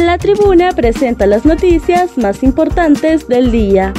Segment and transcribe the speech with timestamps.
[0.00, 3.92] La tribuna presenta las noticias más importantes del día.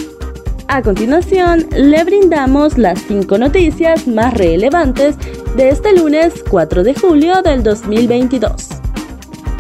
[0.68, 5.16] A continuación, le brindamos las cinco noticias más relevantes
[5.56, 8.70] de este lunes 4 de julio del 2022.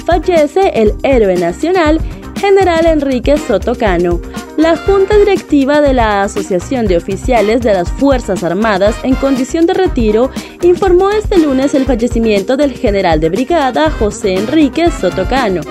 [0.03, 2.01] Fallece el héroe nacional
[2.39, 4.19] General Enrique Soto Cano.
[4.57, 9.75] La Junta Directiva de la Asociación de Oficiales de las Fuerzas Armadas en condición de
[9.75, 10.31] retiro
[10.63, 15.61] informó este lunes el fallecimiento del general de brigada José Enrique Soto Cano.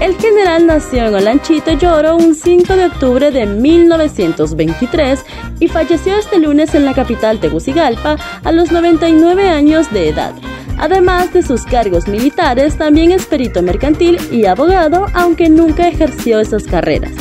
[0.00, 5.24] El general nació en Olanchito Lloro un 5 de octubre de 1923
[5.60, 10.34] y falleció este lunes en la capital Tegucigalpa a los 99 años de edad.
[10.78, 16.64] Además de sus cargos militares, también es perito mercantil y abogado, aunque nunca ejerció esas
[16.64, 17.12] carreras.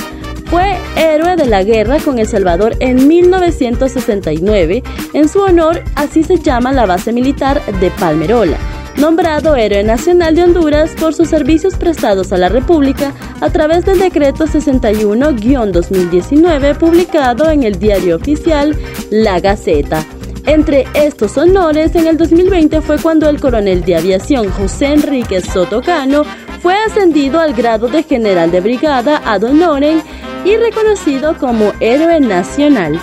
[0.46, 4.84] Fue héroe de la guerra con El Salvador en 1969.
[5.14, 8.58] En su honor, así se llama la base militar de Palmerola
[8.98, 14.00] nombrado Héroe Nacional de Honduras por sus servicios prestados a la República a través del
[14.00, 18.78] decreto 61-2019 publicado en el diario oficial
[19.10, 20.06] La Gaceta.
[20.46, 26.26] Entre estos honores, en el 2020 fue cuando el coronel de aviación José Enrique Sotocano
[26.62, 30.02] fue ascendido al grado de general de brigada ad honorem
[30.44, 33.00] y reconocido como héroe nacional.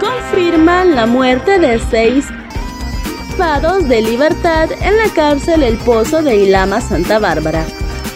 [0.00, 2.26] Confirman la muerte de seis
[3.40, 7.64] privados de libertad en la cárcel El Pozo de Ilama, Santa Bárbara.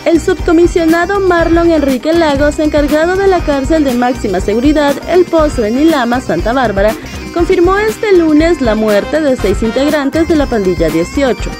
[0.04, 5.78] El subcomisionado Marlon Enrique Lagos, encargado de la cárcel de máxima seguridad El Pozo en
[5.78, 6.94] Ilama, Santa Bárbara,
[7.32, 11.50] confirmó este lunes la muerte de seis integrantes de la pandilla 18.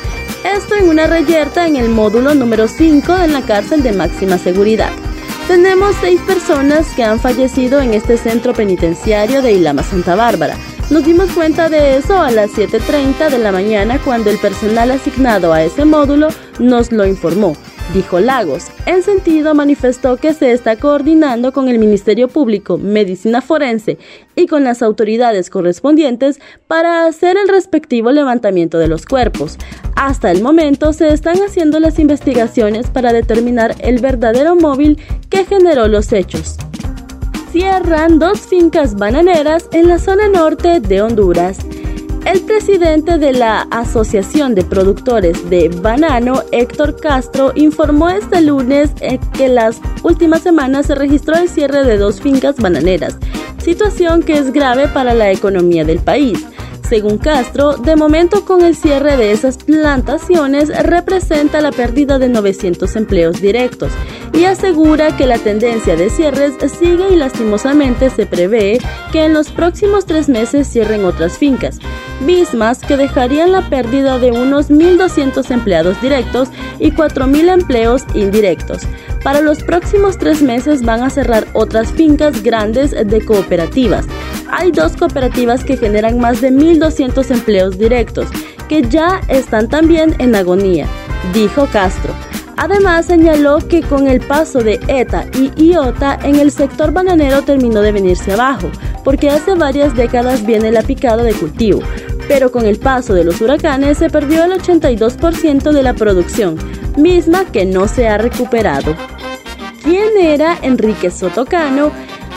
[0.45, 4.91] Esto en una reyerta en el módulo número 5 de la cárcel de máxima seguridad.
[5.48, 10.55] Tenemos seis personas que han fallecido en este centro penitenciario de Ilama, Santa Bárbara.
[10.90, 15.52] Nos dimos cuenta de eso a las 7.30 de la mañana cuando el personal asignado
[15.52, 17.56] a ese módulo nos lo informó
[17.92, 18.67] dijo Lagos.
[18.86, 23.98] En sentido, manifestó que se está coordinando con el Ministerio Público, Medicina Forense
[24.34, 29.58] y con las autoridades correspondientes para hacer el respectivo levantamiento de los cuerpos.
[29.96, 35.89] Hasta el momento se están haciendo las investigaciones para determinar el verdadero móvil que generó
[35.89, 36.56] los hechos.
[37.55, 41.59] Cierran dos fincas bananeras en la zona norte de Honduras.
[42.27, 49.20] El presidente de la Asociación de Productores de Banano, Héctor Castro, informó este lunes eh,
[49.35, 53.20] que las últimas semanas se registró el cierre de dos fincas bananeras,
[53.63, 56.45] situación que es grave para la economía del país.
[56.89, 62.95] Según Castro, de momento con el cierre de esas plantaciones representa la pérdida de 900
[62.96, 63.92] empleos directos
[64.34, 68.78] y asegura que la tendencia de cierres sigue y lastimosamente se prevé
[69.12, 71.78] que en los próximos tres meses cierren otras fincas,
[72.20, 76.48] mismas que dejarían la pérdida de unos 1.200 empleados directos
[76.79, 78.83] y 4.000 empleos indirectos.
[79.23, 84.07] Para los próximos tres meses van a cerrar otras fincas grandes de cooperativas.
[84.51, 88.29] Hay dos cooperativas que generan más de 1.200 empleos directos,
[88.69, 90.86] que ya están también en agonía,
[91.33, 92.13] dijo Castro.
[92.57, 97.80] Además señaló que con el paso de ETA y IOTA en el sector bananero terminó
[97.80, 98.70] de venirse abajo,
[99.03, 101.80] porque hace varias décadas viene la picada de cultivo,
[102.29, 106.57] pero con el paso de los huracanes se perdió el 82% de la producción,
[106.96, 108.95] misma que no se ha recuperado.
[109.83, 111.90] ¿Quién era Enrique Sotocano?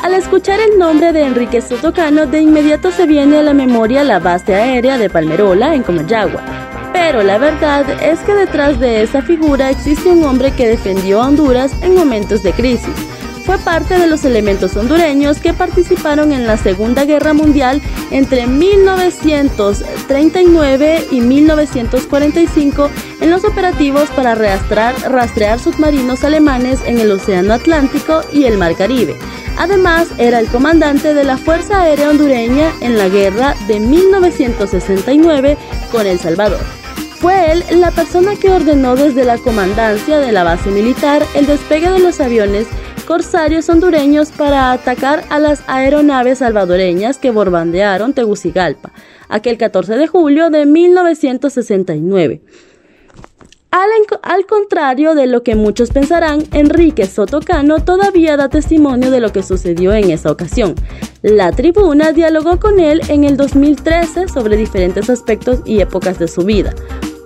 [0.03, 4.19] Al escuchar el nombre de Enrique Sotocano, de inmediato se viene a la memoria la
[4.19, 6.41] base aérea de Palmerola en Comayagua.
[6.93, 11.27] Pero la verdad es que detrás de esa figura existe un hombre que defendió a
[11.27, 13.16] Honduras en momentos de crisis
[13.47, 17.81] fue parte de los elementos hondureños que participaron en la Segunda Guerra Mundial
[18.11, 22.91] entre 1939 y 1945
[23.21, 28.75] en los operativos para rastrear, rastrear submarinos alemanes en el Océano Atlántico y el Mar
[28.75, 29.15] Caribe.
[29.57, 35.57] Además, era el comandante de la Fuerza Aérea Hondureña en la guerra de 1969
[35.89, 36.59] con El Salvador.
[37.21, 41.89] Fue él la persona que ordenó desde la comandancia de la base militar el despegue
[41.89, 42.67] de los aviones
[43.07, 48.91] corsarios hondureños para atacar a las aeronaves salvadoreñas que borbandearon Tegucigalpa,
[49.29, 52.41] aquel 14 de julio de 1969.
[53.71, 59.43] Al, contrario de lo que muchos pensarán, Enrique Sotocano todavía da testimonio de lo que
[59.43, 60.75] sucedió en esa ocasión.
[61.21, 66.41] La tribuna dialogó con él en el 2013 sobre diferentes aspectos y épocas de su
[66.41, 66.73] vida.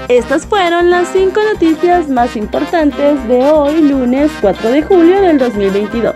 [0.09, 6.15] Estas fueron las 5 noticias más importantes de hoy, lunes 4 de julio del 2022.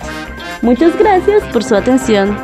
[0.60, 2.36] Muchas gracias por su atención.